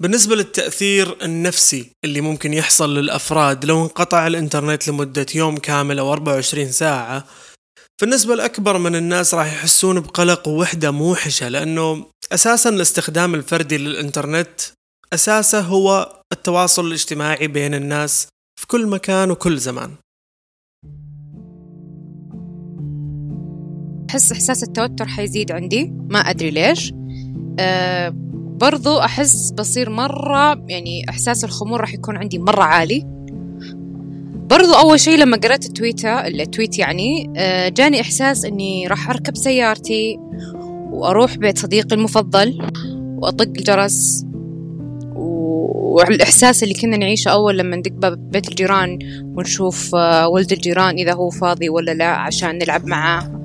بالنسبة 0.01 0.35
للتأثير 0.35 1.25
النفسي 1.25 1.91
اللي 2.03 2.21
ممكن 2.21 2.53
يحصل 2.53 2.95
للأفراد 2.97 3.65
لو 3.65 3.83
انقطع 3.83 4.27
الإنترنت 4.27 4.87
لمدة 4.87 5.25
يوم 5.35 5.57
كامل 5.57 5.99
أو 5.99 6.13
24 6.13 6.71
ساعة 6.71 7.27
فالنسبة 8.01 8.33
الأكبر 8.33 8.77
من 8.77 8.95
الناس 8.95 9.33
راح 9.33 9.45
يحسون 9.45 9.99
بقلق 9.99 10.47
ووحدة 10.47 10.91
موحشة 10.91 11.49
لأنه 11.49 12.05
أساسا 12.31 12.69
الاستخدام 12.69 13.35
الفردي 13.35 13.77
للإنترنت 13.77 14.61
أساسه 15.13 15.59
هو 15.61 16.13
التواصل 16.33 16.87
الاجتماعي 16.87 17.47
بين 17.47 17.73
الناس 17.73 18.27
في 18.59 18.67
كل 18.67 18.87
مكان 18.87 19.31
وكل 19.31 19.57
زمان. 19.57 19.91
أحس 24.09 24.31
إحساس 24.31 24.63
التوتر 24.63 25.05
حيزيد 25.05 25.51
عندي 25.51 25.93
ما 26.09 26.19
أدري 26.19 26.51
ليش. 26.51 26.93
أه 27.59 28.13
برضو 28.61 28.99
أحس 28.99 29.51
بصير 29.51 29.89
مرة 29.89 30.65
يعني 30.69 31.09
إحساس 31.09 31.43
الخمول 31.43 31.81
راح 31.81 31.93
يكون 31.93 32.17
عندي 32.17 32.39
مرة 32.39 32.63
عالي. 32.63 33.20
برضو 34.51 34.73
أول 34.73 34.99
شيء 34.99 35.17
لما 35.17 35.37
قرأت 35.37 35.65
التويتة 35.65 36.27
التويت 36.27 36.79
يعني 36.79 37.33
أه 37.37 37.69
جاني 37.69 38.01
إحساس 38.01 38.45
إني 38.45 38.87
راح 38.87 39.09
أركب 39.09 39.37
سيارتي 39.37 40.17
وأروح 40.91 41.37
بيت 41.37 41.57
صديقي 41.57 41.95
المفضل 41.95 42.71
وأطق 43.17 43.47
الجرس 43.57 44.25
والإحساس 45.91 46.63
اللي 46.63 46.73
كنا 46.73 46.97
نعيشه 46.97 47.29
أول 47.29 47.57
لما 47.57 47.75
ندق 47.75 47.91
باب 47.91 48.29
بيت 48.31 48.49
الجيران 48.49 48.99
ونشوف 49.23 49.95
آه، 49.95 50.27
ولد 50.27 50.51
الجيران 50.51 50.95
إذا 50.95 51.13
هو 51.13 51.29
فاضي 51.29 51.69
ولا 51.69 51.91
لا 51.91 52.07
عشان 52.07 52.57
نلعب 52.57 52.85
معاه. 52.85 53.41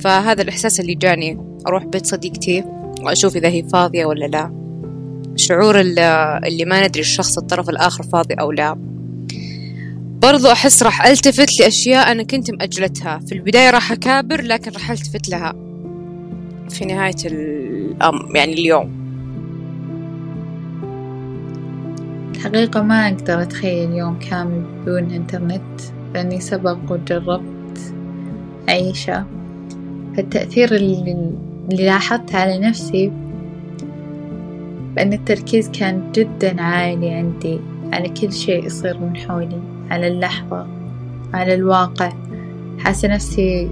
فهذا 0.00 0.42
الإحساس 0.42 0.80
اللي 0.80 0.94
جاني 0.94 1.38
أروح 1.66 1.84
بيت 1.84 2.06
صديقتي 2.06 2.64
وأشوف 3.02 3.36
إذا 3.36 3.48
هي 3.48 3.62
فاضية 3.62 4.04
ولا 4.04 4.24
لا. 4.24 4.52
شعور 5.36 5.80
اللي 5.80 6.64
ما 6.66 6.86
ندري 6.86 7.00
الشخص 7.00 7.38
الطرف 7.38 7.70
الآخر 7.70 8.02
فاضي 8.02 8.34
أو 8.34 8.52
لا. 8.52 8.91
برضو 10.22 10.48
أحس 10.52 10.82
راح 10.82 11.06
ألتفت 11.06 11.60
لأشياء 11.60 12.12
أنا 12.12 12.22
كنت 12.22 12.50
مأجلتها. 12.50 13.18
في 13.18 13.32
البداية 13.32 13.70
راح 13.70 13.92
أكابر 13.92 14.42
لكن 14.42 14.70
راح 14.70 14.90
ألتفت 14.90 15.28
لها. 15.28 15.54
في 16.70 16.84
نهاية 16.84 17.14
الأم 17.24 18.36
يعني 18.36 18.52
اليوم. 18.52 19.02
الحقيقة 22.34 22.82
ما 22.82 23.08
أقدر 23.08 23.42
أتخيل 23.42 23.92
يوم 23.92 24.18
كامل 24.18 24.62
بدون 24.82 25.10
إنترنت. 25.10 25.80
لأني 26.14 26.40
سبق 26.40 26.78
وجربت 26.90 27.94
أعيشه 28.68 29.26
فالتأثير 30.16 30.74
اللي 30.74 31.32
لاحظت 31.70 32.34
على 32.34 32.58
نفسي 32.58 33.12
بأن 34.96 35.12
التركيز 35.12 35.70
كان 35.70 36.12
جدا 36.12 36.62
عالي 36.62 37.10
عندي 37.10 37.60
على 37.92 38.08
كل 38.08 38.32
شيء 38.32 38.66
يصير 38.66 38.98
من 38.98 39.16
حولي. 39.16 39.81
على 39.92 40.08
اللحظة 40.08 40.66
على 41.34 41.54
الواقع. 41.54 42.12
حاسة 42.78 43.08
نفسي 43.08 43.70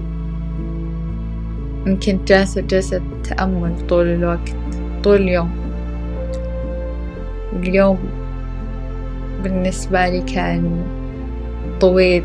يمكن 1.87 2.19
جالسة 2.27 2.61
جلسة 2.61 3.01
تأمل 3.23 3.87
طول 3.87 4.05
الوقت 4.05 4.55
طول 5.03 5.15
اليوم. 5.15 5.51
اليوم 7.53 7.99
بالنسبة 9.43 10.09
لي 10.09 10.21
كان 10.21 10.83
طويل. 11.79 12.23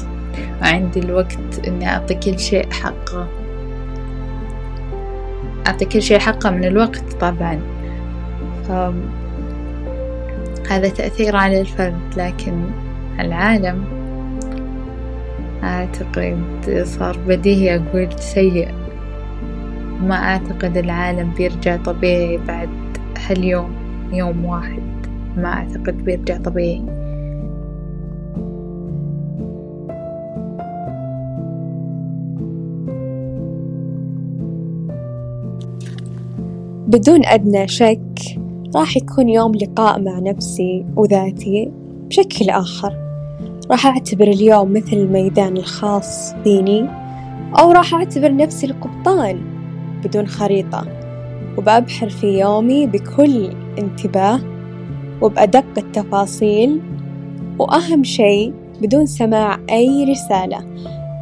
وعندي 0.62 1.00
الوقت 1.00 1.66
إني 1.68 1.88
أعطي 1.88 2.14
كل 2.14 2.38
شيء 2.38 2.72
حقه. 2.72 3.26
أعطي 5.66 5.84
كل 5.84 6.02
شيء 6.02 6.18
حقه 6.18 6.50
من 6.50 6.64
الوقت 6.64 7.12
طبعا. 7.20 7.60
هذا 10.70 10.88
تأثير 10.88 11.36
على 11.36 11.60
الفرد 11.60 12.00
لكن 12.16 12.85
العالم. 13.20 13.84
أعتقد 15.62 16.38
صار 16.84 17.18
بديهي 17.28 17.76
أقول 17.76 18.12
سيء. 18.18 18.68
ما 20.02 20.14
أعتقد 20.14 20.76
العالم 20.76 21.30
بيرجع 21.36 21.76
طبيعي 21.76 22.38
بعد 22.48 22.68
هاليوم 23.26 23.70
يوم 24.12 24.44
واحد. 24.44 24.82
ما 25.36 25.48
أعتقد 25.48 26.04
بيرجع 26.04 26.36
طبيعي. 26.36 26.82
بدون 36.88 37.24
أدنى 37.24 37.68
شك 37.68 38.00
راح 38.76 38.96
يكون 38.96 39.28
يوم 39.28 39.54
لقاء 39.54 40.00
مع 40.02 40.18
نفسي 40.18 40.84
وذاتي 40.96 41.72
بشكل 42.08 42.50
آخر. 42.50 43.05
راح 43.70 43.86
أعتبر 43.86 44.28
اليوم 44.28 44.72
مثل 44.72 44.96
الميدان 44.96 45.56
الخاص 45.56 46.34
فيني 46.44 46.86
أو 47.58 47.72
راح 47.72 47.94
أعتبر 47.94 48.36
نفسي 48.36 48.66
القبطان 48.66 49.40
بدون 50.04 50.26
خريطة 50.26 50.86
وبأبحر 51.58 52.08
في 52.08 52.38
يومي 52.38 52.86
بكل 52.86 53.50
انتباه 53.78 54.40
وبأدق 55.22 55.64
التفاصيل 55.78 56.80
وأهم 57.58 58.04
شيء 58.04 58.52
بدون 58.82 59.06
سماع 59.06 59.58
أي 59.70 60.04
رسالة. 60.04 60.58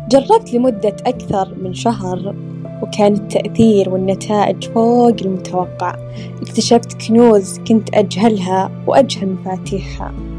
جربت 0.09 0.55
لمدة 0.55 0.97
أكثر 1.07 1.55
من 1.63 1.75
شهر 1.75 2.35
وكان 2.83 3.13
التأثير 3.13 3.91
والنتائج 3.91 4.65
فوق 4.65 5.17
المتوقع. 5.23 5.97
اكتشفت 6.43 7.09
كنوز 7.09 7.59
كنت 7.59 7.95
أجهلها 7.95 8.71
وأجهل 8.87 9.29
مفاتيحها. 9.29 10.34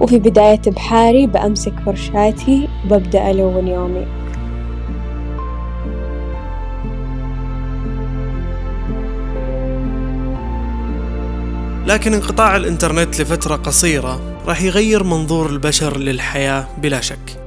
وفي 0.00 0.18
بداية 0.18 0.60
بحاري 0.66 1.26
بأمسك 1.26 1.74
فرشاتي 1.86 2.68
وببدأ 2.84 3.30
ألون 3.30 3.68
يومي. 3.68 4.06
لكن 11.86 12.14
انقطاع 12.14 12.56
الإنترنت 12.56 13.20
لفترة 13.20 13.56
قصيرة 13.56 14.20
راح 14.46 14.62
يغير 14.62 15.04
منظور 15.04 15.50
البشر 15.50 15.98
للحياة 15.98 16.68
بلا 16.78 17.00
شك. 17.00 17.42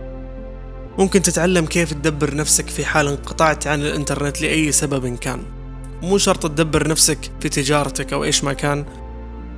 ممكن 0.97 1.21
تتعلم 1.21 1.65
كيف 1.65 1.93
تدبر 1.93 2.35
نفسك 2.35 2.67
في 2.67 2.85
حال 2.85 3.07
انقطعت 3.07 3.67
عن 3.67 3.81
الإنترنت 3.81 4.41
لأي 4.41 4.71
سبب 4.71 5.15
كان. 5.15 5.39
مو 6.01 6.17
شرط 6.17 6.43
تدبر 6.47 6.87
نفسك 6.87 7.31
في 7.39 7.49
تجارتك 7.49 8.13
أو 8.13 8.23
إيش 8.23 8.43
ما 8.43 8.53
كان. 8.53 8.85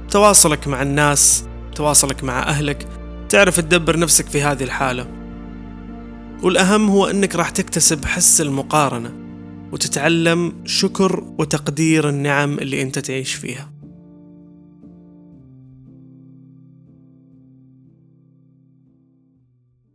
تواصلك 0.09 0.67
مع 0.67 0.81
الناس 0.81 1.45
تواصلك 1.75 2.23
مع 2.23 2.43
أهلك 2.43 2.87
تعرف 3.29 3.59
تدبر 3.59 3.99
نفسك 3.99 4.25
في 4.25 4.41
هذه 4.41 4.63
الحالة. 4.63 5.07
والأهم 6.43 6.89
هو 6.89 7.05
أنك 7.05 7.35
راح 7.35 7.49
تكتسب 7.49 8.05
حس 8.05 8.41
المقارنة 8.41 9.13
وتتعلم 9.71 10.53
شكر 10.65 11.23
وتقدير 11.37 12.09
النعم 12.09 12.59
اللي 12.59 12.81
أنت 12.81 12.99
تعيش 12.99 13.33
فيها. 13.33 13.71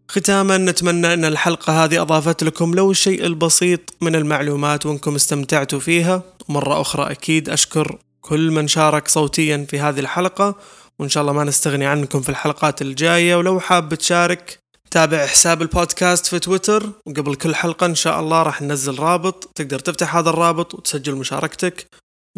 ختاما 0.09 0.59
نتمنى 0.59 1.15
إن 1.15 1.25
الحلقة 1.25 1.85
هذه 1.85 2.03
أضافت 2.03 2.45
لكم 2.45 2.75
لو 2.75 2.91
الشيء 2.91 3.27
البسيط 3.27 3.95
من 4.01 4.15
المعلومات 4.15 4.87
وإنكم 4.87 5.15
استمتعتوا 5.15 5.79
فيها. 5.79 6.23
ومرة 6.49 6.81
أخرى 6.81 7.11
أكيد 7.11 7.49
أشكر 7.49 7.99
كل 8.21 8.51
من 8.51 8.69
شارك 8.69 9.09
صوتيا 9.09 9.67
في 9.71 9.81
هذه 9.81 10.01
الحلقة 10.01 10.57
وإن 11.01 11.09
شاء 11.09 11.21
الله 11.21 11.33
ما 11.33 11.45
نستغني 11.45 11.87
عنكم 11.87 12.21
في 12.21 12.29
الحلقات 12.29 12.83
الجاية. 12.83 13.37
ولو 13.37 13.61
حاب 13.61 13.95
تشارك 13.95 14.59
تابع 14.91 15.27
حساب 15.27 15.63
البودكاست 15.63 16.27
في 16.27 16.39
تويتر. 16.39 16.93
وقبل 17.07 17.35
كل 17.35 17.55
حلقة 17.55 17.87
إن 17.87 17.95
شاء 17.95 18.21
الله 18.21 18.43
راح 18.43 18.63
ننزل 18.63 18.99
رابط. 18.99 19.51
تقدر 19.55 19.79
تفتح 19.79 20.17
هذا 20.17 20.31
الرابط 20.31 20.75
وتسجل 20.75 21.15
مشاركتك 21.15 21.87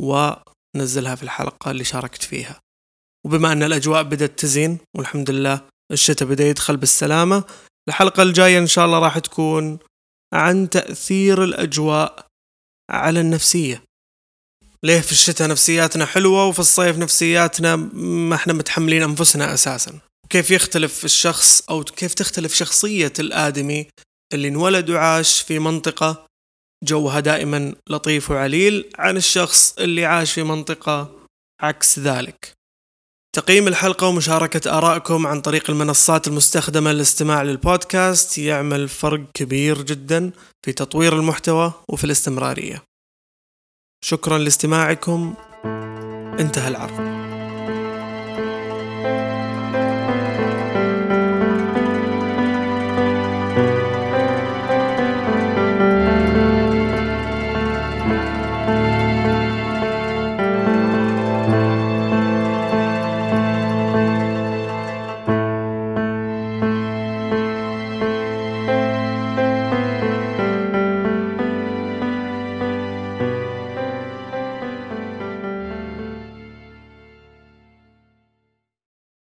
ونزلها 0.00 1.14
في 1.14 1.22
الحلقة 1.22 1.70
اللي 1.70 1.84
شاركت 1.84 2.22
فيها. 2.22 2.60
وبما 3.26 3.52
أن 3.52 3.62
الأجواء 3.62 4.02
بدأت 4.02 4.38
تزين 4.38 4.78
والحمد 4.96 5.30
لله 5.30 5.60
الشتاء 5.92 6.28
بدأ 6.28 6.44
يدخل 6.44 6.76
بالسلامة 6.76 7.44
الحلقة 7.88 8.22
الجاية 8.22 8.58
إن 8.58 8.66
شاء 8.66 8.86
الله 8.86 8.98
راح 8.98 9.18
تكون 9.18 9.78
عن 10.34 10.70
تأثير 10.70 11.44
الأجواء 11.44 12.26
على 12.90 13.20
النفسية. 13.20 13.82
ليه 14.82 15.00
في 15.00 15.12
الشتاء 15.12 15.48
نفسياتنا 15.48 16.06
حلوة 16.06 16.46
وفي 16.46 16.58
الصيف 16.58 16.98
نفسياتنا 16.98 17.76
ما 17.76 18.34
إحنا 18.34 18.52
متحملين 18.52 19.02
أنفسنا 19.02 19.54
أساسا. 19.54 19.98
كيف 20.30 20.50
يختلف 20.50 21.04
الشخص 21.04 21.62
أو 21.70 21.84
كيف 21.84 22.14
تختلف 22.14 22.54
شخصية 22.54 23.12
الآدمي 23.18 23.86
اللي 24.34 24.48
انولد 24.48 24.90
وعاش 24.90 25.40
في 25.40 25.58
منطقة 25.58 26.26
جوها 26.84 27.20
دائما 27.20 27.74
لطيف 27.90 28.30
وعليل 28.30 28.90
عن 28.98 29.16
الشخص 29.16 29.74
اللي 29.78 30.04
عاش 30.04 30.32
في 30.32 30.42
منطقة 30.42 31.10
عكس 31.62 31.98
ذلك. 31.98 32.52
تقييم 33.36 33.68
الحلقة 33.68 34.06
ومشاركة 34.06 34.78
آرائكم 34.78 35.26
عن 35.26 35.40
طريق 35.40 35.70
المنصات 35.70 36.28
المستخدمة 36.28 36.92
للاستماع 36.92 37.42
للبودكاست 37.42 38.38
يعمل 38.38 38.88
فرق 38.88 39.20
كبير 39.34 39.82
جدا 39.82 40.30
في 40.64 40.72
تطوير 40.72 41.16
المحتوى 41.16 41.72
وفي 41.88 42.04
الاستمرارية. 42.04 42.82
شكرا 44.00 44.38
لاستماعكم. 44.38 45.34
انتهى 46.40 46.68
العرض. 46.68 47.17